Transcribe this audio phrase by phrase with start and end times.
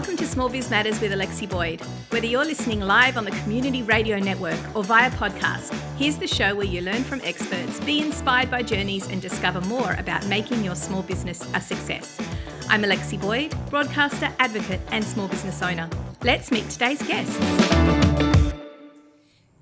[0.00, 1.82] Welcome to Small Biz Matters with Alexi Boyd.
[2.08, 6.54] Whether you're listening live on the Community Radio Network or via podcast, here's the show
[6.54, 10.74] where you learn from experts, be inspired by journeys, and discover more about making your
[10.74, 12.18] small business a success.
[12.70, 15.86] I'm Alexi Boyd, broadcaster, advocate, and small business owner.
[16.22, 17.36] Let's meet today's guests.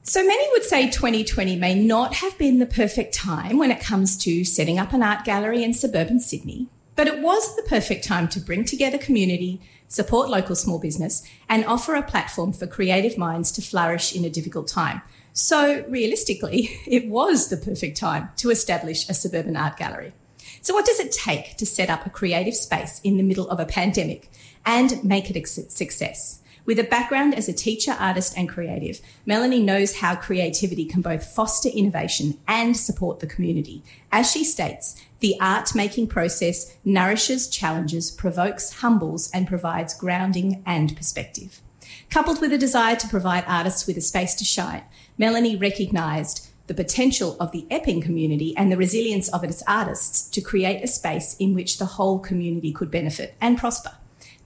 [0.05, 4.17] So many would say 2020 may not have been the perfect time when it comes
[4.19, 8.29] to setting up an art gallery in suburban Sydney, but it was the perfect time
[8.29, 13.51] to bring together community, support local small business, and offer a platform for creative minds
[13.53, 15.03] to flourish in a difficult time.
[15.33, 20.13] So, realistically, it was the perfect time to establish a suburban art gallery.
[20.61, 23.61] So, what does it take to set up a creative space in the middle of
[23.61, 24.31] a pandemic
[24.65, 26.41] and make it a success?
[26.69, 31.25] With a background as a teacher, artist, and creative, Melony knows how creativity can both
[31.25, 33.83] foster innovation and support the community.
[34.13, 40.95] As she states, the art making process nourishes, challenges, provokes, humbles, and provides grounding and
[40.95, 41.63] perspective.
[42.11, 44.83] Coupled with a desire to provide artists with a space to shine,
[45.19, 50.43] Melony recognised the potential of the Epping community and the resilience of its artists to
[50.43, 53.93] create a space in which the whole community could benefit and prosper.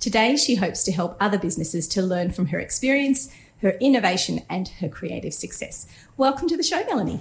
[0.03, 4.67] Today, she hopes to help other businesses to learn from her experience, her innovation, and
[4.81, 5.86] her creative success.
[6.17, 7.20] Welcome to the show, Melony.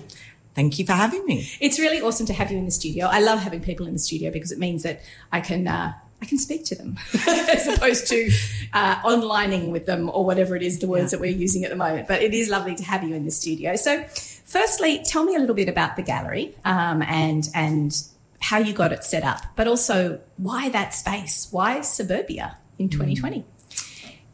[0.55, 1.47] Thank you for having me.
[1.59, 3.05] It's really awesome to have you in the studio.
[3.05, 4.99] I love having people in the studio because it means that
[5.31, 5.93] I can uh,
[6.23, 8.31] I can speak to them as opposed to
[8.73, 11.19] uh, onlining with them or whatever it is the words yeah.
[11.19, 12.07] that we're using at the moment.
[12.07, 13.75] But it is lovely to have you in the studio.
[13.75, 17.95] So, firstly, tell me a little bit about the gallery um, and and
[18.39, 23.45] how you got it set up, but also why that space, why suburbia in 2020.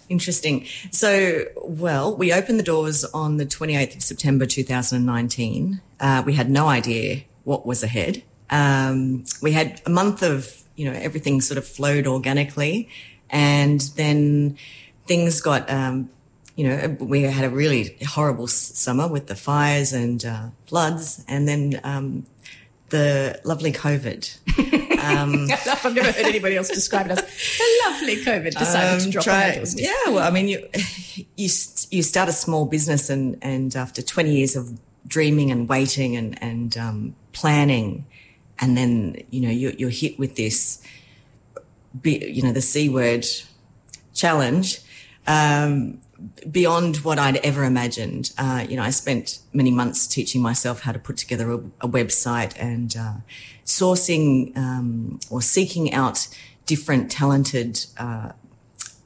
[0.09, 0.65] Interesting.
[0.91, 5.81] So, well, we opened the doors on the 28th of September 2019.
[5.99, 8.23] Uh, we had no idea what was ahead.
[8.49, 12.89] Um, we had a month of, you know, everything sort of flowed organically.
[13.29, 14.57] And then
[15.05, 16.09] things got, um,
[16.55, 21.25] you know, we had a really horrible summer with the fires and uh, floods.
[21.27, 22.25] And then um,
[22.89, 24.37] the lovely COVID.
[25.07, 29.09] Um, I've never heard anybody else describe it as the lovely COVID decided um, to
[29.11, 30.67] drop try, on Yeah, well, I mean, you,
[31.37, 31.49] you
[31.91, 34.77] you start a small business, and and after twenty years of
[35.07, 38.05] dreaming and waiting and and um, planning,
[38.59, 40.81] and then you know you're, you're hit with this,
[42.03, 43.25] you know, the c word
[44.13, 44.81] challenge.
[45.25, 46.01] Um,
[46.49, 48.31] beyond what I'd ever imagined.
[48.37, 51.87] Uh, you know, I spent many months teaching myself how to put together a, a
[51.87, 53.13] website and uh,
[53.65, 56.27] sourcing um, or seeking out
[56.65, 58.31] different talented uh,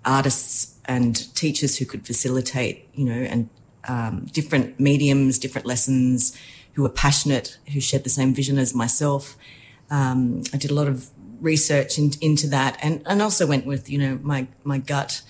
[0.06, 3.50] artists and teachers who could facilitate, you know, and
[3.88, 6.38] um, different mediums, different lessons,
[6.74, 9.36] who were passionate, who shared the same vision as myself.
[9.90, 11.10] Um, I did a lot of
[11.42, 15.22] research in, into that, and and also went with you know my my gut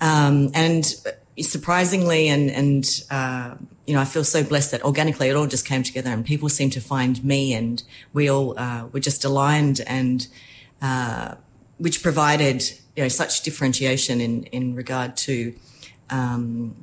[0.00, 0.94] um, and
[1.38, 3.54] surprisingly, and and uh,
[3.86, 6.48] you know, I feel so blessed that organically it all just came together, and people
[6.48, 10.26] seem to find me, and we all uh, were just aligned, and
[10.82, 11.34] uh,
[11.78, 12.62] which provided
[12.96, 15.54] you know such differentiation in in regard to
[16.10, 16.76] um,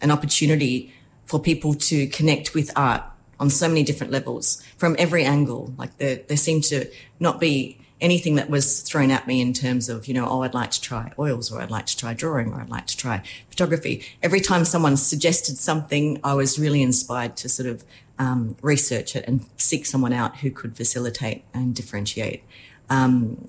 [0.00, 0.92] an opportunity
[1.26, 3.02] for people to connect with art
[3.40, 5.72] on so many different levels from every angle.
[5.76, 9.88] Like there, there seemed to not be anything that was thrown at me in terms
[9.88, 12.52] of, you know, oh, I'd like to try oils or I'd like to try drawing
[12.52, 14.04] or I'd like to try photography.
[14.22, 17.84] Every time someone suggested something, I was really inspired to sort of
[18.18, 22.42] um, research it and seek someone out who could facilitate and differentiate.
[22.90, 23.48] Um,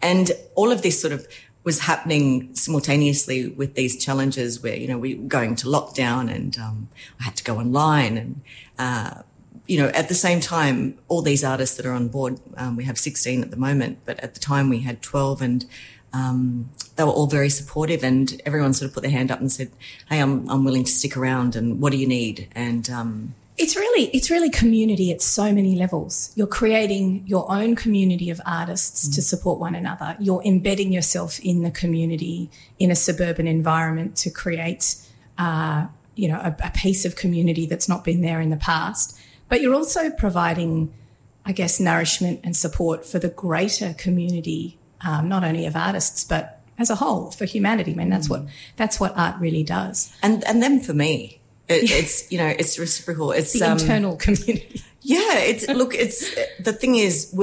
[0.00, 1.28] and all of this sort of
[1.62, 6.56] was happening simultaneously with these challenges where, you know, we were going to lockdown and
[6.58, 6.88] um,
[7.20, 8.40] I had to go online and,
[8.78, 9.22] uh,
[9.66, 12.84] you know, at the same time, all these artists that are on board, um, we
[12.84, 15.66] have 16 at the moment, but at the time we had 12 and
[16.12, 19.50] um, they were all very supportive and everyone sort of put their hand up and
[19.50, 19.70] said,
[20.08, 22.48] Hey, I'm, I'm willing to stick around and what do you need?
[22.54, 26.32] And, um, it's really it's really community at so many levels.
[26.34, 29.14] You're creating your own community of artists mm.
[29.14, 30.16] to support one another.
[30.18, 34.96] You're embedding yourself in the community in a suburban environment to create,
[35.38, 35.86] uh,
[36.16, 39.16] you know, a, a piece of community that's not been there in the past.
[39.48, 40.92] But you're also providing,
[41.44, 46.60] I guess, nourishment and support for the greater community, um, not only of artists, but
[46.78, 47.92] as a whole for humanity.
[47.92, 48.46] I mean, that's what
[48.76, 50.14] that's what art really does.
[50.22, 53.32] And and then for me, it, it's you know it's reciprocal.
[53.32, 54.82] It's the um, internal community.
[55.02, 55.94] Yeah, it's look.
[55.94, 57.38] It's the thing is,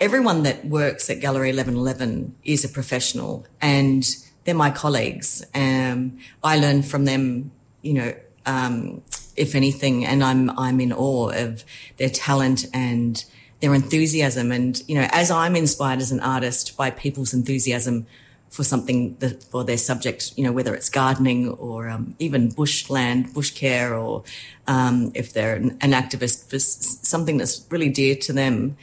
[0.00, 4.06] everyone that works at Gallery Eleven Eleven is a professional, and
[4.44, 5.44] they're my colleagues.
[5.54, 7.52] Um, I learn from them.
[7.82, 8.14] You know,
[8.46, 9.02] um,
[9.36, 11.64] if anything, and I'm I'm in awe of
[11.96, 13.24] their talent and
[13.60, 14.52] their enthusiasm.
[14.52, 18.06] And you know, as I'm inspired as an artist by people's enthusiasm
[18.54, 23.34] for something that, for their subject, you know, whether it's gardening or um, even bushland,
[23.34, 24.22] bush care, or
[24.68, 28.76] um, if they're an, an, activist for something that's really dear to them.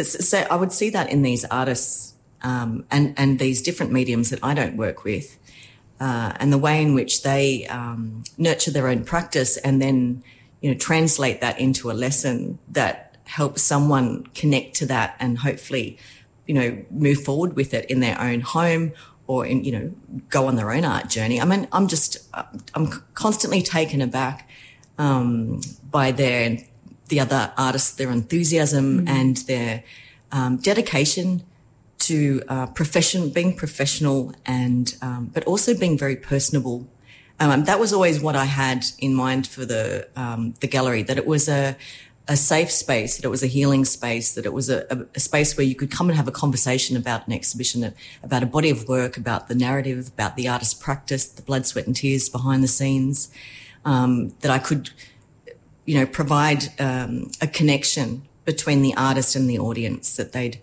[0.00, 4.38] So I would see that in these artists um, and and these different mediums that
[4.44, 5.36] I don't work with,
[6.00, 10.22] uh, and the way in which they um, nurture their own practice and then
[10.60, 15.98] you know translate that into a lesson that helps someone connect to that and hopefully
[16.46, 18.92] you know move forward with it in their own home
[19.26, 19.92] or in, you know,
[20.28, 21.40] go on their own art journey.
[21.40, 22.18] I mean, I'm just,
[22.74, 24.48] I'm constantly taken aback
[24.98, 25.60] um,
[25.90, 26.58] by their,
[27.08, 29.08] the other artists, their enthusiasm mm.
[29.08, 29.82] and their
[30.32, 31.42] um, dedication
[32.06, 36.86] to uh, profession, being professional and, um, but also being very personable.
[37.40, 41.18] Um, that was always what I had in mind for the, um, the gallery, that
[41.18, 41.76] it was a,
[42.28, 45.56] a safe space, that it was a healing space, that it was a, a, space
[45.56, 47.92] where you could come and have a conversation about an exhibition,
[48.22, 51.86] about a body of work, about the narrative, about the artist's practice, the blood, sweat
[51.86, 53.30] and tears behind the scenes,
[53.84, 54.90] um, that I could,
[55.84, 60.60] you know, provide um, a connection between the artist and the audience, that they'd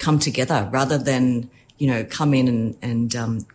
[0.00, 1.48] come together rather than,
[1.78, 3.46] you know, come in and, and um,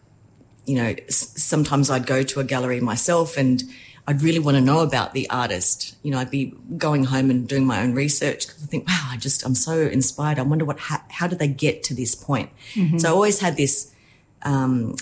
[0.65, 3.61] you know, s- sometimes I'd go to a gallery myself and,
[4.07, 5.95] I'd really want to know about the artist.
[6.03, 9.09] You know, I'd be going home and doing my own research because I think, wow,
[9.09, 10.37] I just, I'm so inspired.
[10.37, 12.51] I wonder what, how, how did they get to this point?
[12.75, 12.99] Mm-hmm.
[12.99, 13.91] So I always had this,
[14.43, 14.95] um,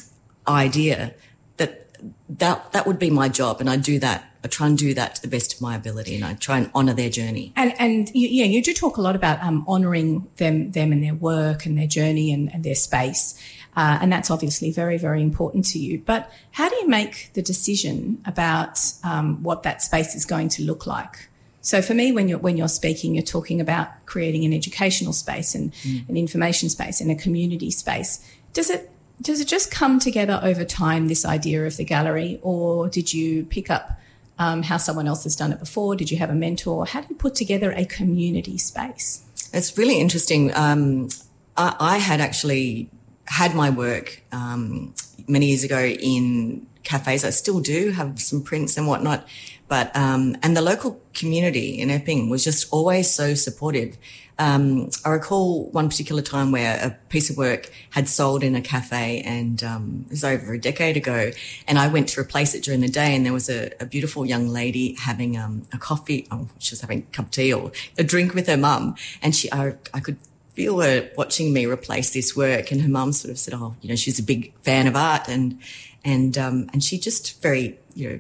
[0.48, 1.14] idea
[1.58, 1.86] that
[2.30, 3.60] that, that would be my job.
[3.60, 4.33] And I do that.
[4.44, 6.70] I try and do that to the best of my ability and I try and
[6.76, 7.54] honor their journey.
[7.56, 11.02] And, and you, yeah, you do talk a lot about, um, honoring them, them and
[11.02, 13.40] their work and their journey and, and their space.
[13.76, 15.98] Uh, and that's obviously very, very important to you.
[16.00, 20.64] But how do you make the decision about um, what that space is going to
[20.64, 21.30] look like?
[21.62, 25.56] So for me, when you're when you're speaking, you're talking about creating an educational space
[25.56, 26.08] and mm.
[26.10, 28.20] an information space and a community space.
[28.52, 28.92] Does it
[29.22, 31.08] does it just come together over time?
[31.08, 33.98] This idea of the gallery, or did you pick up
[34.40, 35.96] um, how someone else has done it before?
[35.96, 36.86] Did you have a mentor?
[36.86, 39.24] How do you put together a community space?
[39.54, 40.54] It's really interesting.
[40.56, 41.10] Um,
[41.56, 42.90] I, I, had actually
[43.26, 44.96] had my work um,
[45.28, 47.24] many years ago in cafes.
[47.24, 49.28] I still do have some prints and whatnot,
[49.68, 53.98] but um, and the local community in Epping was just always so supportive.
[54.40, 58.62] Um, I recall one particular time where a piece of work had sold in a
[58.62, 61.32] cafe, and um, it was over a decade ago.
[61.68, 64.26] And I went to replace it during the day, and there was a, a beautiful
[64.26, 66.28] young lady having um, a coffee.
[66.32, 69.36] Oh, she was having a cup of tea or a drink with her mum, and
[69.36, 70.18] she I, I could
[70.54, 72.72] feel her watching me replace this work.
[72.72, 75.28] And her mum sort of said, "Oh, you know, she's a big fan of art,"
[75.28, 75.60] and
[76.04, 78.20] and um, and she just very you know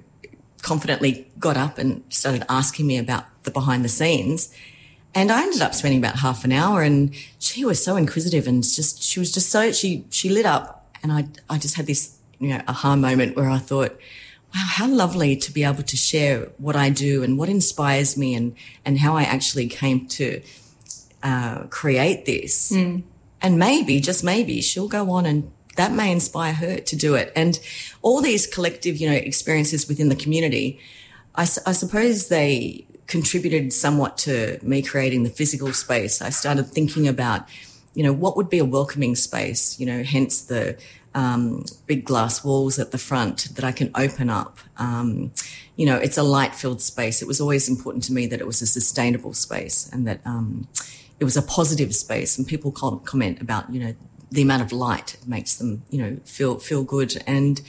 [0.62, 4.54] confidently got up and started asking me about the behind the scenes.
[5.16, 8.64] And I ended up spending about half an hour, and she was so inquisitive and
[8.64, 12.18] just she was just so she she lit up, and I I just had this
[12.40, 13.92] you know aha moment where I thought,
[14.54, 18.34] wow, how lovely to be able to share what I do and what inspires me,
[18.34, 18.56] and
[18.86, 20.42] and how I actually came to
[21.22, 22.72] uh, create this.
[22.72, 23.04] Mm.
[23.42, 27.32] And maybe, just maybe, she'll go on and that may inspire her to do it.
[27.36, 27.60] And
[28.02, 30.80] all these collective, you know, experiences within the community,
[31.36, 36.22] I, I suppose they contributed somewhat to me creating the physical space.
[36.22, 37.48] I started thinking about,
[37.94, 40.78] you know, what would be a welcoming space, you know, hence the
[41.16, 44.58] um, big glass walls at the front that I can open up.
[44.78, 45.32] Um,
[45.76, 47.22] you know, it's a light filled space.
[47.22, 50.68] It was always important to me that it was a sustainable space and that, um,
[51.20, 53.96] it was a positive space and people comment about, you know,
[54.32, 57.22] the amount of light it makes them, you know, feel, feel good.
[57.28, 57.62] And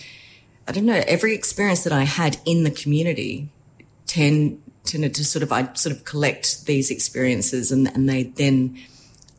[0.67, 3.51] I don't know, every experience that I had in the community
[4.07, 8.79] tend, tended to sort of, I sort of collect these experiences and, and they then,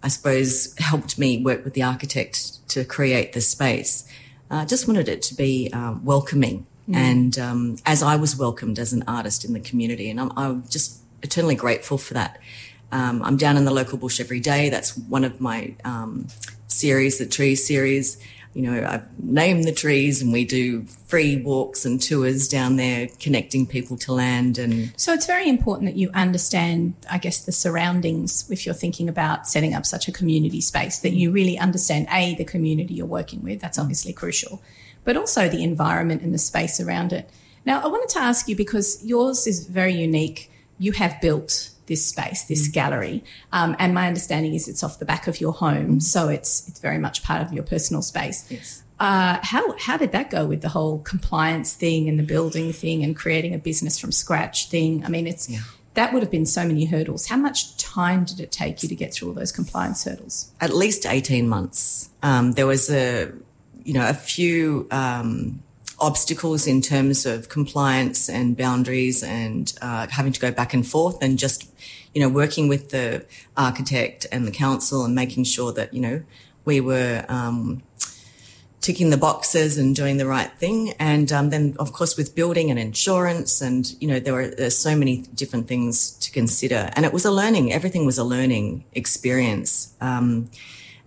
[0.03, 4.07] I suppose, helped me work with the architect to create the space.
[4.49, 6.65] I uh, just wanted it to be um, welcoming.
[6.89, 6.95] Mm.
[6.95, 10.67] And um, as I was welcomed as an artist in the community, and I'm, I'm
[10.67, 12.39] just eternally grateful for that.
[12.91, 14.69] Um, I'm down in the local bush every day.
[14.69, 16.27] That's one of my um,
[16.67, 18.17] series, the tree series.
[18.55, 23.09] You know, I've named the trees and we do free walks and tours down there,
[23.19, 24.57] connecting people to land.
[24.57, 29.09] And so it's very important that you understand, I guess, the surroundings if you're thinking
[29.09, 33.05] about setting up such a community space, that you really understand A, the community you're
[33.05, 33.59] working with.
[33.59, 34.63] That's obviously crucial,
[35.03, 37.29] but also the environment and the space around it.
[37.65, 40.49] Now, I wanted to ask you because yours is very unique.
[40.79, 42.73] You have built this space, this mm.
[42.73, 43.23] gallery.
[43.51, 46.79] Um, and my understanding is it's off the back of your home, so it's it's
[46.79, 48.45] very much part of your personal space.
[48.49, 48.83] Yes.
[48.99, 53.03] Uh, how how did that go with the whole compliance thing and the building thing
[53.03, 55.03] and creating a business from scratch thing?
[55.05, 55.59] I mean, it's yeah.
[55.95, 57.27] that would have been so many hurdles.
[57.27, 60.51] How much time did it take you to get through all those compliance hurdles?
[60.61, 62.09] At least eighteen months.
[62.23, 63.31] Um, there was a
[63.85, 65.63] you know, a few um,
[65.99, 71.21] obstacles in terms of compliance and boundaries and uh, having to go back and forth
[71.21, 71.69] and just,
[72.13, 73.25] you know, working with the
[73.55, 76.23] architect and the council and making sure that, you know,
[76.65, 77.83] we were um,
[78.85, 80.93] ticking the boxes and doing the right thing.
[80.99, 84.95] And um, then, of course, with building and insurance, and you know, there were so
[84.95, 86.91] many different things to consider.
[86.93, 87.73] And it was a learning.
[87.73, 89.93] Everything was a learning experience.
[90.01, 90.51] Um,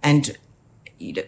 [0.02, 0.36] and
[0.98, 1.22] you know,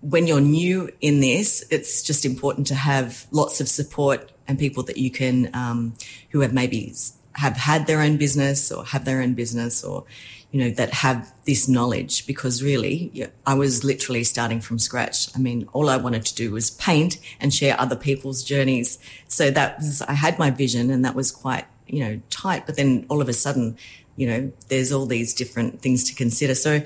[0.00, 4.82] when you're new in this, it's just important to have lots of support and people
[4.84, 5.94] that you can, um,
[6.30, 6.94] who have maybe
[7.34, 10.04] have had their own business or have their own business or,
[10.50, 15.28] you know, that have this knowledge because really yeah, I was literally starting from scratch.
[15.36, 18.98] I mean, all I wanted to do was paint and share other people's journeys.
[19.28, 22.64] So that was, I had my vision and that was quite, you know, tight.
[22.64, 23.76] But then all of a sudden,
[24.16, 26.54] you know, there's all these different things to consider.
[26.54, 26.82] So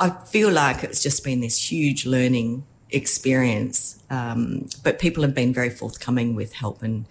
[0.00, 4.02] I feel like it's just been this huge learning experience.
[4.10, 7.06] Um, but people have been very forthcoming with help and,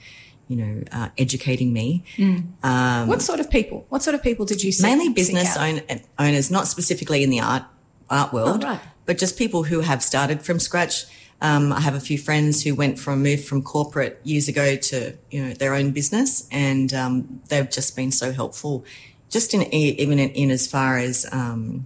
[0.48, 2.04] you know, uh, educating me.
[2.18, 2.64] Mm.
[2.64, 3.86] Um, what sort of people?
[3.90, 4.84] What sort of people did you see?
[4.84, 5.82] Mainly business own,
[6.18, 7.64] owners, not specifically in the art
[8.10, 8.80] art world, oh, right.
[9.06, 11.06] but just people who have started from scratch.
[11.42, 15.16] Um, I have a few friends who went from moved from corporate years ago to
[15.32, 18.84] you know their own business, and um, they've just been so helpful.
[19.30, 21.86] Just in even in, in as far as um,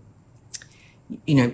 [1.25, 1.53] you know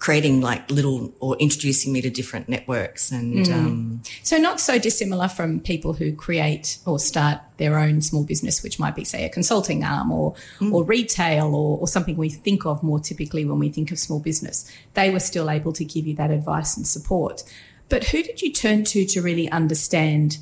[0.00, 3.52] creating like little or introducing me to different networks and mm.
[3.52, 8.62] um, so not so dissimilar from people who create or start their own small business
[8.62, 10.72] which might be say a consulting arm or mm.
[10.72, 14.18] or retail or, or something we think of more typically when we think of small
[14.18, 17.44] business they were still able to give you that advice and support
[17.90, 20.38] but who did you turn to to really understand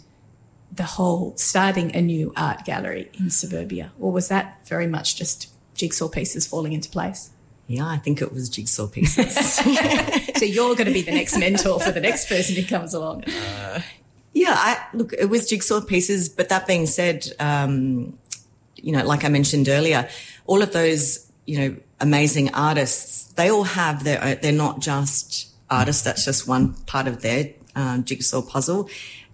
[0.71, 5.53] the whole starting a new art gallery in suburbia or was that very much just
[5.75, 7.31] jigsaw pieces falling into place
[7.69, 9.57] yeah, I think it was jigsaw pieces.
[10.37, 13.25] so you're going to be the next mentor for the next person who comes along.
[13.25, 13.83] Uh,
[14.33, 16.31] yeah, I, look, it was jigsaw pieces.
[16.31, 18.19] But that being said, um,
[18.77, 20.09] you know, like I mentioned earlier,
[20.47, 26.03] all of those, you know, amazing artists, they all have their, they're not just artists.
[26.03, 28.89] That's just one part of their uh, jigsaw puzzle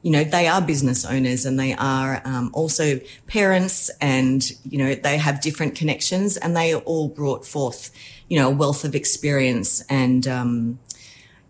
[0.04, 4.94] you know, they are business owners and they are um, also parents and, you know,
[4.94, 7.90] they have different connections and they all brought forth,
[8.28, 10.78] you know, a wealth of experience and, um,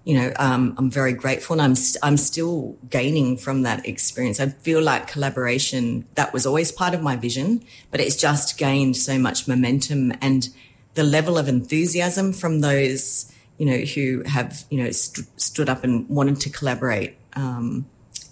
[0.05, 4.39] you know, um, I'm very grateful and I'm, st- I'm still gaining from that experience.
[4.39, 8.97] I feel like collaboration, that was always part of my vision, but it's just gained
[8.97, 10.49] so much momentum and
[10.95, 15.85] the level of enthusiasm from those, you know, who have, you know, st- stood up
[15.85, 17.17] and wanted to collaborate.
[17.35, 17.87] Um,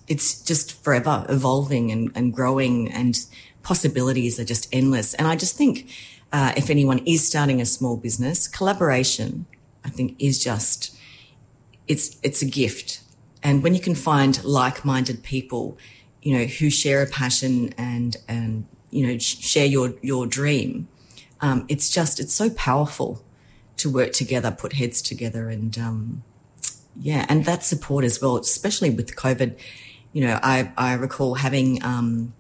[0.09, 3.25] it's just forever evolving and, and growing and
[3.62, 5.14] possibilities are just endless.
[5.14, 5.88] And I just think
[6.33, 9.47] uh, if anyone is starting a small business, collaboration,
[9.85, 10.97] I think, is just
[11.87, 13.00] it's it's a gift.
[13.43, 15.76] And when you can find like-minded people,
[16.23, 20.88] you know, who share a passion and and you know share your your dream,
[21.41, 23.23] um, it's just it's so powerful
[23.83, 26.23] to work together, put heads together, and um,
[27.01, 29.59] yeah, and that support as well, especially with COVID.
[30.12, 32.35] You know, I, I recall having, um,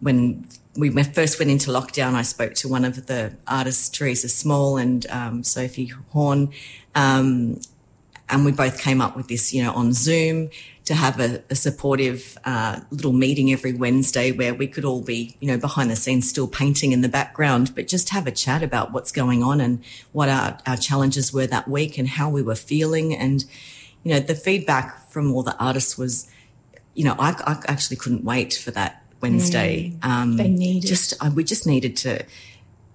[0.00, 0.46] when
[0.76, 5.06] we first went into lockdown, I spoke to one of the artists, Teresa Small and
[5.10, 6.52] um, Sophie Horn,
[6.94, 7.60] um,
[8.28, 10.50] and we both came up with this, you know, on Zoom
[10.84, 15.36] to have a, a supportive uh, little meeting every Wednesday where we could all be,
[15.38, 18.62] you know, behind the scenes still painting in the background, but just have a chat
[18.62, 22.42] about what's going on and what our, our challenges were that week and how we
[22.42, 23.14] were feeling.
[23.14, 23.44] And,
[24.02, 26.28] you know, the feedback from all the artists was,
[26.94, 29.94] you know, I, I actually couldn't wait for that Wednesday.
[30.00, 32.24] Mm, um, they needed just I, we just needed to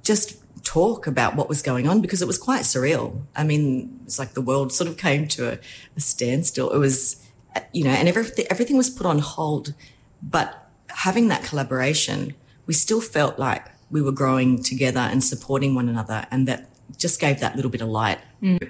[0.03, 3.21] just talk about what was going on because it was quite surreal.
[3.35, 5.59] I mean, it's like the world sort of came to a,
[5.95, 6.69] a standstill.
[6.71, 7.25] It was,
[7.73, 9.73] you know, and everything everything was put on hold,
[10.21, 12.33] but having that collaboration,
[12.65, 17.19] we still felt like we were growing together and supporting one another, and that just
[17.19, 18.19] gave that little bit of light.
[18.41, 18.69] Mm.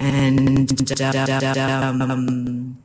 [0.00, 0.90] And
[2.00, 2.78] um,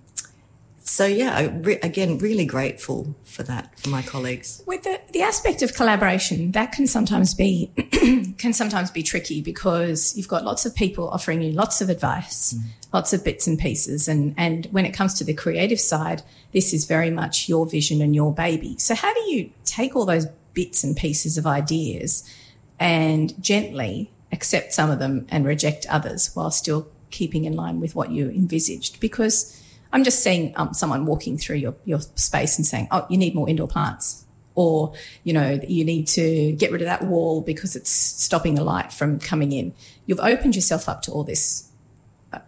[0.79, 4.63] so yeah, re- again, really grateful for that for my colleagues.
[4.65, 7.71] With the, the aspect of collaboration, that can sometimes be
[8.37, 12.53] can sometimes be tricky because you've got lots of people offering you lots of advice,
[12.53, 12.63] mm.
[12.91, 16.73] lots of bits and pieces, and and when it comes to the creative side, this
[16.73, 18.75] is very much your vision and your baby.
[18.79, 22.27] So how do you take all those bits and pieces of ideas
[22.79, 27.93] and gently accept some of them and reject others while still keeping in line with
[27.95, 28.99] what you envisaged?
[28.99, 33.17] Because I'm just seeing um, someone walking through your, your space and saying, oh, you
[33.17, 34.25] need more indoor plants.
[34.55, 34.93] Or,
[35.23, 38.93] you know, you need to get rid of that wall because it's stopping the light
[38.93, 39.73] from coming in.
[40.05, 41.71] You've opened yourself up to all this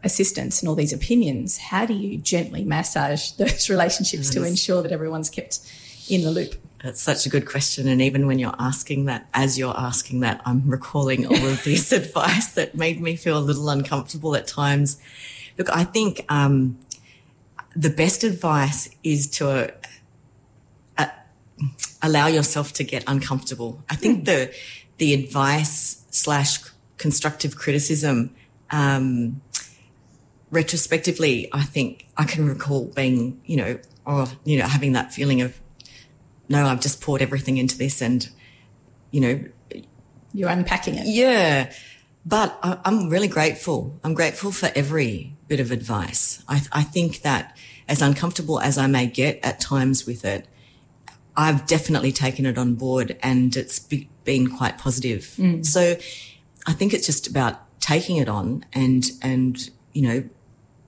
[0.03, 4.91] assistance and all these opinions, how do you gently massage those relationships to ensure that
[4.91, 5.59] everyone's kept
[6.09, 6.55] in the loop?
[6.83, 7.87] That's such a good question.
[7.87, 11.91] And even when you're asking that, as you're asking that, I'm recalling all of this
[11.91, 14.99] advice that made me feel a little uncomfortable at times.
[15.57, 16.77] Look, I think um,
[17.75, 19.73] the best advice is to
[20.97, 21.07] uh,
[22.05, 23.83] allow yourself to get uncomfortable.
[23.89, 24.25] I think mm.
[24.25, 24.53] the
[24.97, 26.59] the advice slash
[26.97, 28.33] constructive criticism
[28.71, 29.41] um,
[30.51, 35.41] retrospectively, I think I can recall being, you know, or, you know, having that feeling
[35.41, 35.59] of,
[36.47, 38.27] no, I've just poured everything into this and,
[39.11, 39.43] you know,
[40.33, 41.07] you're unpacking it.
[41.07, 41.71] Yeah.
[42.25, 43.99] But I, am really grateful.
[44.03, 46.43] I'm grateful for every bit of advice.
[46.47, 47.55] I, I think that
[47.87, 50.47] as uncomfortable as I may get at times with it,
[51.37, 55.35] I've definitely taken it on board and it's be, been quite positive.
[55.37, 55.65] Mm.
[55.65, 55.97] So
[56.65, 60.29] I think it's just about taking it on and, and, you know,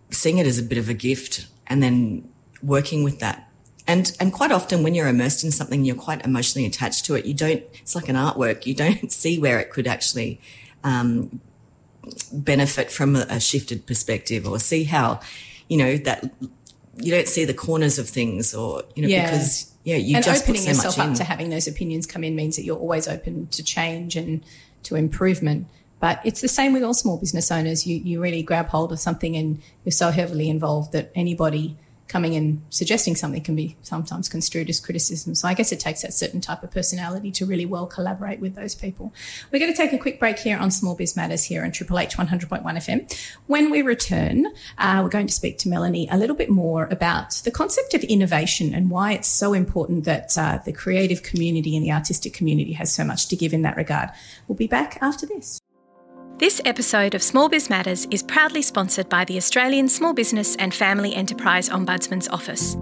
[0.10, 2.30] seeing it as a bit of a gift and then
[2.64, 3.52] working with that.
[3.86, 7.26] And, and quite often when you're immersed in something, you're quite emotionally attached to it.
[7.26, 8.66] You don't, it's like an artwork.
[8.66, 10.42] You don't see where it could actually,
[10.84, 11.42] um,
[12.32, 15.20] benefit from a, a shifted perspective or see how,
[15.68, 16.32] you know, that
[17.00, 19.26] you don't see the corners of things or, you know, yeah.
[19.26, 21.14] because yeah, you and just opening so yourself up in.
[21.16, 24.44] to having those opinions come in means that you're always open to change and
[24.84, 25.68] to improvement.
[26.00, 27.88] But it's the same with all small business owners.
[27.88, 32.36] You you really grab hold of something and you're so heavily involved that anybody coming
[32.36, 35.36] and suggesting something can be sometimes construed as criticism.
[35.36, 38.56] So I guess it takes that certain type of personality to really well collaborate with
[38.56, 39.14] those people.
[39.52, 42.00] We're going to take a quick break here on Small Biz Matters here on Triple
[42.00, 43.32] H 100.1 FM.
[43.48, 44.48] When we return,
[44.78, 48.04] uh, we're going to speak to Melony a little bit more about the concept of
[48.04, 52.74] innovation and why it's so important that uh, the creative community and the artistic community
[52.74, 54.10] has so much to give in that regard.
[54.48, 55.60] We'll be back after this.
[56.40, 60.72] This episode of Small Biz Matters is proudly sponsored by the Australian Small Business and
[60.72, 62.76] Family Enterprise Ombudsman's Office.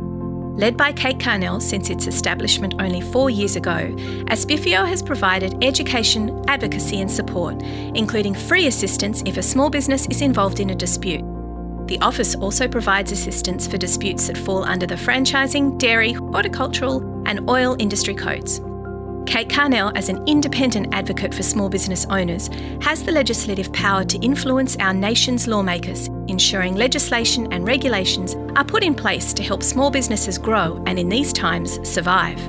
[0.60, 3.96] Led by Kate Carnell since its establishment only four years ago,
[4.28, 7.62] ASBFEO has provided education, advocacy, and support,
[7.96, 11.24] including free assistance if a small business is involved in a dispute.
[11.88, 17.50] The office also provides assistance for disputes that fall under the franchising, dairy, horticultural, and
[17.50, 18.60] oil industry codes.
[19.26, 22.50] Kate Carnell, as an independent advocate for small business owners,
[22.82, 28.84] has the legislative power to influence our nation's lawmakers, ensuring legislation and regulations are put
[28.84, 32.40] in place to help small businesses grow and, in these times, survive.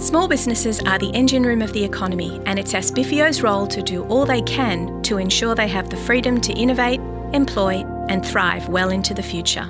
[0.00, 4.04] Small businesses are the engine room of the economy, and it's ASBFEO's role to do
[4.04, 7.00] all they can to ensure they have the freedom to innovate,
[7.32, 9.68] employ, and thrive well into the future.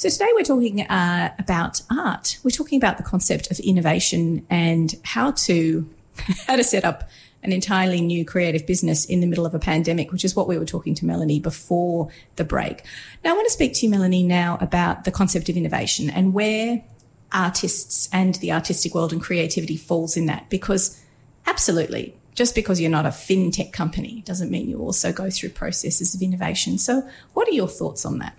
[0.00, 2.38] So today we're talking uh, about art.
[2.42, 5.86] We're talking about the concept of innovation and how to
[6.46, 7.10] how to set up
[7.42, 10.56] an entirely new creative business in the middle of a pandemic, which is what we
[10.56, 12.82] were talking to Melony before the break.
[13.22, 16.32] Now I want to speak to you, Melony, now about the concept of innovation and
[16.32, 16.82] where
[17.30, 20.98] artists and the artistic world and creativity falls in that because
[21.46, 26.14] absolutely just because you're not a fintech company doesn't mean you also go through processes
[26.14, 26.78] of innovation.
[26.78, 28.34] So what are your thoughts on that?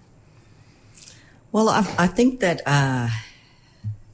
[1.52, 3.10] Well, I, I think that, uh,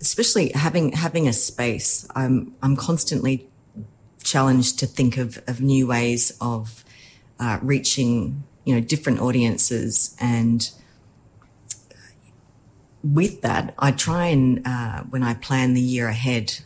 [0.01, 3.47] especially having having a space, I'm I'm constantly
[4.23, 6.83] challenged to think of of new ways of
[7.39, 10.15] uh, reaching you know different audiences.
[10.19, 10.69] And
[13.03, 16.59] with that i try and uh, when i plan the year ahead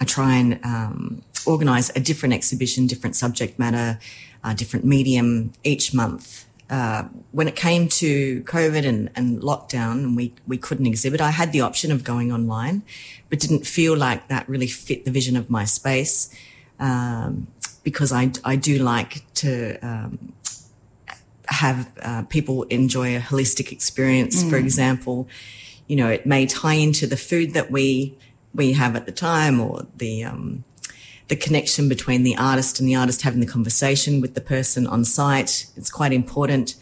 [0.00, 3.98] i try and um, organize a different exhibition different subject matter
[4.44, 10.16] uh, different medium each month uh, when it came to COVID and, and lockdown and
[10.16, 12.82] we, we couldn't exhibit, I had the option of going online,
[13.28, 16.34] but didn't feel like that really fit the vision of my space.
[16.80, 17.48] Um,
[17.82, 20.32] because I, I do like to, um,
[21.48, 24.42] have uh, people enjoy a holistic experience.
[24.42, 24.50] Mm.
[24.50, 25.28] For example,
[25.86, 28.16] you know, it may tie into the food that we,
[28.54, 30.64] we have at the time or the, um,
[31.28, 35.04] the connection between the artist and the artist having the conversation with the person on
[35.04, 35.66] site.
[35.76, 36.74] It's quite important.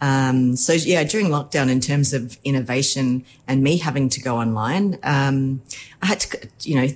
[0.00, 4.98] Um, so yeah, during lockdown, in terms of innovation and me having to go online,
[5.02, 5.62] um,
[6.02, 6.88] I had to, you know,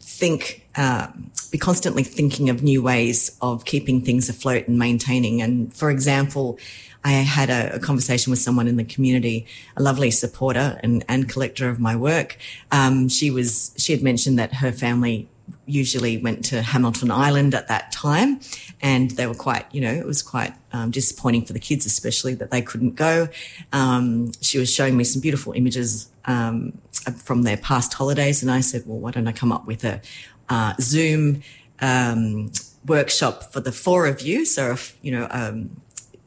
[0.00, 1.08] think, uh,
[1.50, 5.42] be constantly thinking of new ways of keeping things afloat and maintaining.
[5.42, 6.58] And for example,
[7.04, 11.28] I had a, a, conversation with someone in the community, a lovely supporter and, and
[11.28, 12.36] collector of my work.
[12.70, 15.28] Um, she was, she had mentioned that her family
[15.66, 18.40] usually went to Hamilton Island at that time.
[18.82, 22.34] And they were quite, you know, it was quite um, disappointing for the kids, especially
[22.34, 23.28] that they couldn't go.
[23.72, 26.78] Um, she was showing me some beautiful images um,
[27.24, 28.42] from their past holidays.
[28.42, 30.00] And I said, well, why don't I come up with a
[30.48, 31.42] uh, Zoom
[31.80, 32.50] um,
[32.86, 34.44] workshop for the four of you.
[34.44, 35.80] So, you know, um,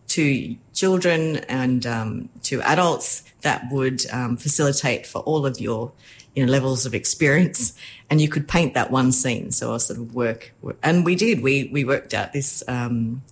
[0.07, 4.01] two children and um, two adults that would
[4.39, 5.91] facilitate for all of your
[6.35, 7.73] you know levels of experience
[8.09, 9.51] and you could paint that one scene.
[9.51, 11.41] So i sort of work, work and we did.
[11.41, 13.23] We we worked out this um,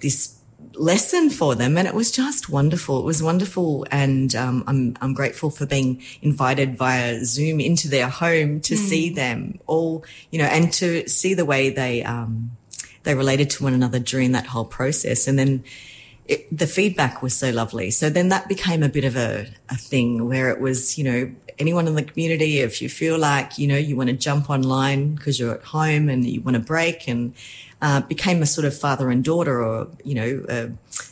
[0.00, 0.38] this
[0.74, 3.00] lesson for them and it was just wonderful.
[3.00, 8.08] It was wonderful and um, I'm, I'm grateful for being invited via zoom into their
[8.08, 8.78] home to mm.
[8.78, 12.52] see them all you know and to see the way they um,
[13.02, 15.26] they related to one another during that whole process.
[15.26, 15.64] And then
[16.26, 19.76] it, the feedback was so lovely so then that became a bit of a, a
[19.76, 23.66] thing where it was you know anyone in the community if you feel like you
[23.66, 27.08] know you want to jump online because you're at home and you want to break
[27.08, 27.34] and
[27.82, 30.70] uh, became a sort of father and daughter or, you know, a,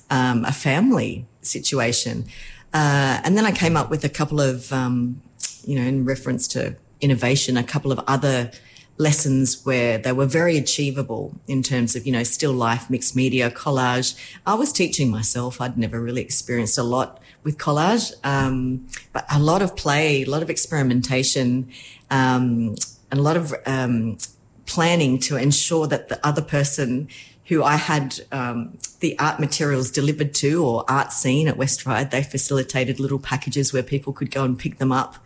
[0.08, 2.24] um, a family situation.
[2.72, 5.20] Uh, and then I came up with a couple of, um,
[5.64, 8.52] you know, in reference to innovation, a couple of other
[9.00, 13.50] lessons where they were very achievable in terms of, you know, still life, mixed media,
[13.50, 14.14] collage.
[14.46, 15.58] I was teaching myself.
[15.58, 20.26] I'd never really experienced a lot with collage, um, but a lot of play, a
[20.26, 21.70] lot of experimentation,
[22.10, 22.76] um,
[23.10, 24.18] and a lot of um,
[24.66, 27.08] planning to ensure that the other person
[27.46, 32.10] who I had um, the art materials delivered to or art scene at West Ryde,
[32.10, 35.16] they facilitated little packages where people could go and pick them up.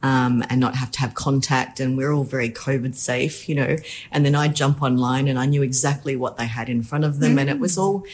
[0.00, 1.80] Um, and not have to have contact.
[1.80, 3.74] And we're all very COVID safe, you know.
[4.12, 7.18] And then I'd jump online and I knew exactly what they had in front of
[7.18, 7.34] them.
[7.34, 7.40] Mm.
[7.40, 8.04] And it was all,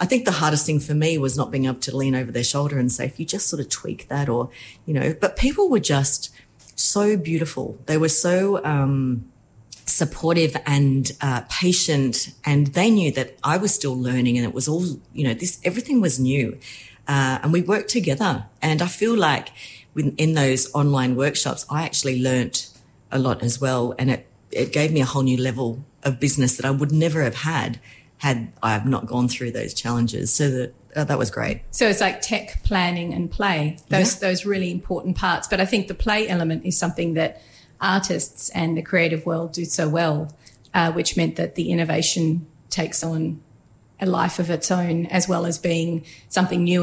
[0.00, 2.44] I think the hardest thing for me was not being able to lean over their
[2.44, 4.48] shoulder and say, if you just sort of tweak that or,
[4.86, 6.30] you know, but people were just
[6.76, 7.78] so beautiful.
[7.84, 9.30] They were so, um,
[9.86, 14.66] supportive and uh, patient and they knew that i was still learning and it was
[14.66, 16.58] all you know this everything was new
[17.06, 19.50] uh, and we worked together and i feel like
[19.96, 22.70] in those online workshops i actually learnt
[23.12, 26.56] a lot as well and it, it gave me a whole new level of business
[26.56, 27.78] that i would never have had
[28.18, 30.32] had i have not gone through those challenges.
[30.32, 31.62] So that uh, that was great.
[31.72, 34.28] So it's like tech planning and play those yeah.
[34.28, 35.46] those really important parts.
[35.46, 37.42] But i think the play element is something that
[37.80, 40.34] artists and the creative world do so well,
[40.72, 43.40] uh, which meant that the innovation takes on
[44.00, 46.82] a life of its own, as well as being something new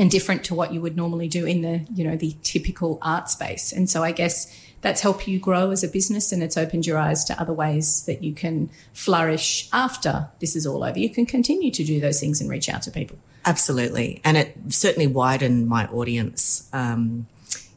[0.00, 3.28] and different to what you would normally do in the you know the typical art
[3.28, 3.70] space.
[3.70, 6.96] And so I guess that's helped you grow as a business and it's opened your
[6.96, 10.98] eyes to other ways that you can flourish after this is all over.
[10.98, 13.18] You can continue to do those things and reach out to people.
[13.44, 14.22] Absolutely.
[14.24, 16.66] And it certainly widened my audience.
[16.72, 17.26] Um,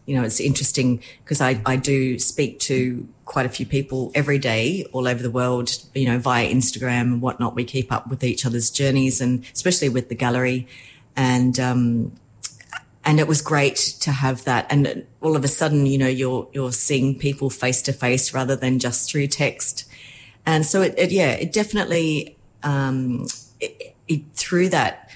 [0.05, 4.37] you know, it's interesting because I, I do speak to quite a few people every
[4.37, 7.53] day all over the world, you know, via Instagram and whatnot.
[7.53, 10.67] We keep up with each other's journeys and especially with the gallery.
[11.15, 12.13] And, um,
[13.05, 14.65] and it was great to have that.
[14.69, 18.55] And all of a sudden, you know, you're, you're seeing people face to face rather
[18.55, 19.85] than just through text.
[20.45, 23.27] And so it, it yeah, it definitely, um,
[23.59, 25.09] it, it, through that,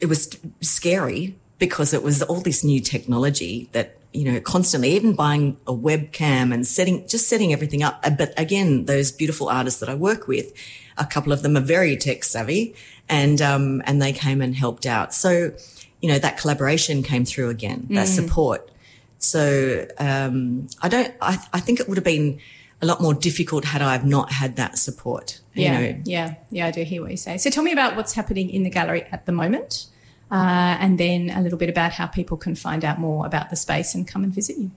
[0.00, 5.14] it was scary because it was all this new technology that you know, constantly, even
[5.14, 8.02] buying a webcam and setting, just setting everything up.
[8.02, 10.52] But again, those beautiful artists that I work with,
[10.98, 12.74] a couple of them are very tech savvy
[13.08, 15.14] and, um, and they came and helped out.
[15.14, 15.52] So,
[16.00, 18.14] you know, that collaboration came through again, that mm.
[18.14, 18.70] support.
[19.18, 22.40] So, um, I don't, I, I think it would have been
[22.82, 25.40] a lot more difficult had I have not had that support.
[25.54, 25.80] Yeah.
[25.80, 26.00] Know.
[26.04, 26.34] Yeah.
[26.50, 26.66] Yeah.
[26.66, 27.38] I do hear what you say.
[27.38, 29.86] So tell me about what's happening in the gallery at the moment
[30.32, 33.56] uh, and then a little bit about how people can find out more about the
[33.56, 34.70] space and come and visit you.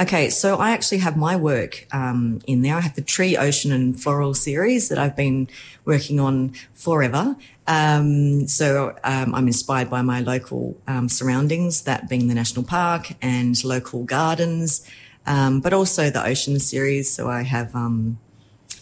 [0.00, 2.76] Okay, so I actually have my work um, in there.
[2.76, 5.48] I have the tree, ocean, and floral series that I've been
[5.84, 7.36] working on forever.
[7.66, 13.12] Um, so um, I'm inspired by my local um, surroundings, that being the national park
[13.20, 14.88] and local gardens,
[15.26, 17.12] um, but also the ocean series.
[17.12, 18.18] So I have um,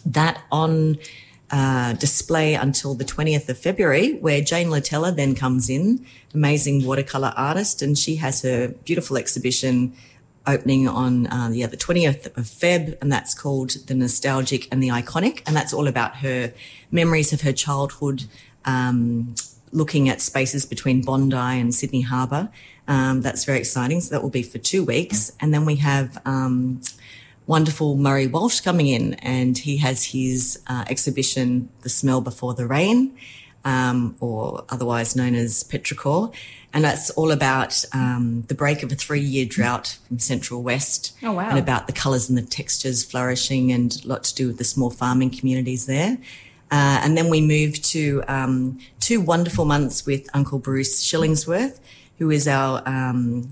[0.05, 0.97] that on
[1.51, 7.33] uh, display until the 20th of February, where Jane Latella then comes in, amazing watercolor
[7.35, 9.93] artist, and she has her beautiful exhibition
[10.47, 14.87] opening on uh, yeah, the 20th of Feb, and that's called The Nostalgic and the
[14.87, 16.53] Iconic, and that's all about her
[16.89, 18.23] memories of her childhood,
[18.65, 19.35] um,
[19.71, 22.49] looking at spaces between Bondi and Sydney Harbour.
[22.87, 24.01] Um, that's very exciting.
[24.01, 26.17] So that will be for two weeks, and then we have.
[26.25, 26.81] Um,
[27.47, 32.67] wonderful Murray Walsh coming in, and he has his uh, exhibition, The Smell Before the
[32.67, 33.15] Rain,
[33.65, 36.33] um, or otherwise known as Petrichor.
[36.73, 41.13] And that's all about um, the break of a three year drought from Central West.
[41.21, 41.49] Oh, wow.
[41.49, 44.63] And about the colours and the textures flourishing and a lot to do with the
[44.63, 46.17] small farming communities there.
[46.71, 51.81] Uh, and then we moved to um, two wonderful months with Uncle Bruce Shillingsworth,
[52.17, 53.51] who is our um,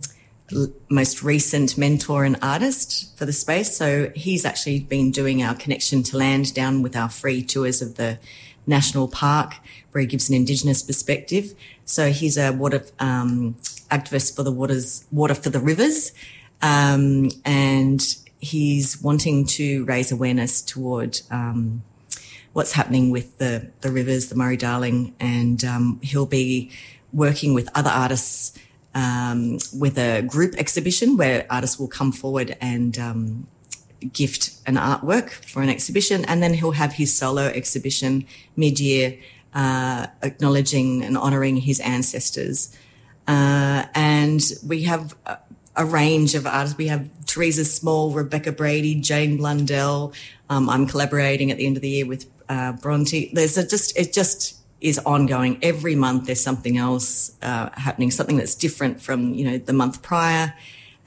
[0.90, 3.76] most recent mentor and artist for the space.
[3.76, 7.96] So he's actually been doing our connection to land down with our free tours of
[7.96, 8.20] the
[8.66, 9.56] national park,
[9.92, 11.54] where he gives an Indigenous perspective.
[11.86, 13.56] So he's a water um,
[13.90, 16.12] activist for the waters, water for the rivers,
[16.62, 18.02] um, and
[18.40, 21.84] he's wanting to raise awareness toward um,
[22.54, 26.72] what's happening with the the rivers, the Murray Darling, and um, he'll be
[27.12, 28.58] working with other artists
[28.96, 33.48] um, with a group exhibition where artists will come forward and um,
[34.14, 38.26] gift an artwork for an exhibition, and then he'll have his solo exhibition
[38.56, 39.18] mid-year,
[39.54, 42.76] uh, acknowledging and honouring his ancestors.
[43.28, 45.38] Uh, and we have a,
[45.86, 46.78] range of artists.
[46.78, 50.14] We have Teresa Small, Rebecca Brady, Jane Blundell.
[50.50, 53.32] Um, I'm collaborating at the end of the year with uh, Bronte.
[53.34, 55.60] There's a just it just is ongoing.
[55.62, 60.02] Every month there's something else uh, happening, something that's different from you know the month
[60.02, 60.54] prior.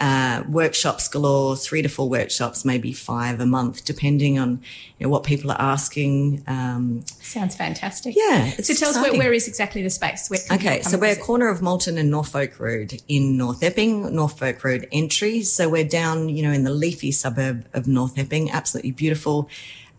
[0.00, 4.60] Uh, workshops galore, three to four workshops, maybe five a month, depending on
[4.98, 6.42] you know, what people are asking.
[6.48, 8.16] Um, Sounds fantastic.
[8.16, 8.50] Yeah.
[8.50, 8.96] So tell exciting.
[8.96, 10.28] us where, where is exactly the space?
[10.50, 14.88] okay, so we're a corner of Malton and Norfolk Road in North Epping, Norfolk Road
[14.90, 15.42] entry.
[15.42, 18.50] So we're down, you know, in the leafy suburb of North Epping.
[18.50, 19.48] Absolutely beautiful.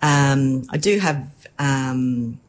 [0.01, 2.41] Um, I do have um,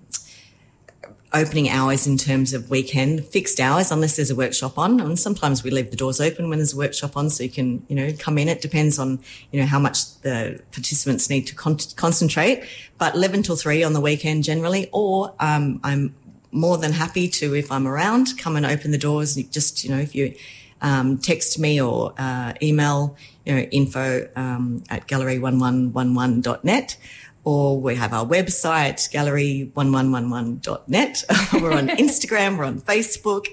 [1.35, 5.01] opening hours in terms of weekend fixed hours unless there's a workshop on.
[5.01, 7.85] And sometimes we leave the doors open when there's a workshop on so you can
[7.88, 8.49] you know come in.
[8.49, 9.20] It depends on
[9.51, 12.64] you know how much the participants need to con- concentrate.
[12.99, 16.14] But 11 till 3 on the weekend generally or um, i'm
[16.53, 19.99] more than happy to if i'm around come and open the doors just you know
[19.99, 20.35] if you
[20.83, 26.97] um, text me or uh, email you know info um, at gallery1111.net
[27.44, 31.24] or we have our website, gallery1111.net.
[31.62, 33.46] we're on Instagram, we're on Facebook,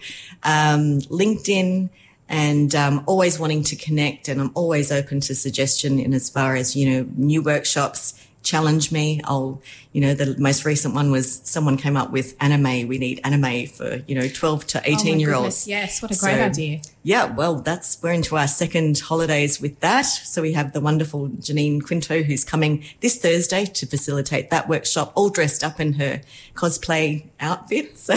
[0.44, 1.90] um, LinkedIn,
[2.30, 4.30] and um, always wanting to connect.
[4.30, 8.92] And I'm always open to suggestion in as far as, you know, new workshops, challenge
[8.92, 9.22] me.
[9.26, 9.62] I'll,
[9.94, 12.88] you know, the most recent one was someone came up with anime.
[12.88, 15.68] We need anime for, you know, 12 to 18 oh year olds.
[15.68, 16.02] Yes.
[16.02, 16.82] What a great so, idea.
[17.04, 17.26] Yeah.
[17.26, 20.04] Well, that's, we're into our second holidays with that.
[20.04, 25.12] So we have the wonderful Janine Quinto who's coming this Thursday to facilitate that workshop,
[25.16, 26.22] all dressed up in her
[26.56, 27.98] cosplay outfit.
[28.02, 28.16] So,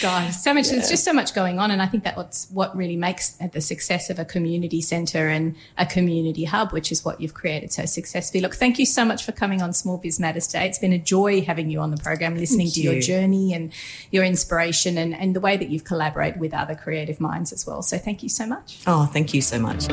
[0.00, 0.72] guys, so much, yeah.
[0.72, 1.70] there's just so much going on.
[1.70, 5.56] And I think that what's what really makes the success of a community center and
[5.76, 8.40] a community hub, which is what you've created so successfully.
[8.40, 10.66] Look, thank you so much for coming on Small Biz Matters today.
[10.66, 12.90] It's been a joy having you on the program, listening Thank to you.
[12.92, 13.72] your journey and
[14.10, 17.82] your inspiration and, and the way that you've collaborated with other creative minds as well.
[17.82, 18.80] So thank you so much.
[18.86, 19.86] Oh, thank you so much.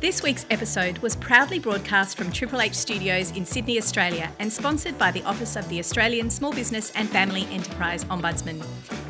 [0.00, 4.98] This week's episode was proudly broadcast from Triple H Studios in Sydney, Australia, and sponsored
[4.98, 8.62] by the Office of the Australian Small Business and Family Enterprise Ombudsman.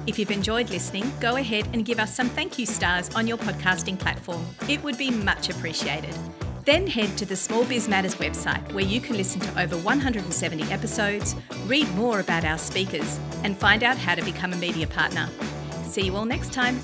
[0.06, 3.38] If you've enjoyed listening, go ahead and give us some thank you stars on your
[3.38, 4.46] podcasting platform.
[4.68, 6.16] It would be much appreciated.
[6.64, 10.62] Then head to the Small Biz Matters website where you can listen to over 170
[10.72, 15.28] episodes, read more about our speakers, and find out how to become a media partner.
[15.84, 16.80] See you all next time.